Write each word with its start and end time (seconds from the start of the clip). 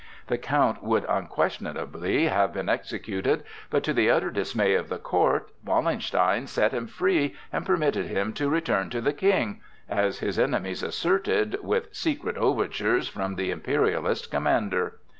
The 0.25 0.39
Count 0.39 0.81
would 0.81 1.05
unquestionably 1.07 2.25
have 2.25 2.53
been 2.53 2.69
executed, 2.69 3.43
but 3.69 3.83
to 3.83 3.93
the 3.93 4.09
utter 4.09 4.31
dismay 4.31 4.73
of 4.73 4.89
the 4.89 4.97
court 4.97 5.51
Wallenstein 5.63 6.47
set 6.47 6.71
him 6.71 6.87
free 6.87 7.35
and 7.53 7.67
permitted 7.67 8.07
him 8.07 8.33
to 8.33 8.49
return 8.49 8.89
to 8.89 8.99
the 8.99 9.13
King,—as 9.13 10.17
his 10.17 10.39
enemies 10.39 10.81
asserted, 10.81 11.59
with 11.61 11.93
secret 11.93 12.35
overtures 12.35 13.07
from 13.09 13.35
the 13.35 13.51
Imperialist 13.51 14.31
commander. 14.31 14.97